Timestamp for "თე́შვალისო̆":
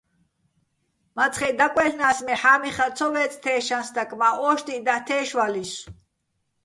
5.07-5.81